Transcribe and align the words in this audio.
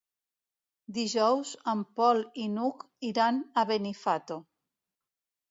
Dijous 0.97 1.51
en 1.73 1.83
Pol 1.99 2.23
i 2.45 2.47
n'Hug 2.55 2.87
iran 3.11 3.39
a 3.53 3.67
Benifato. 3.75 4.41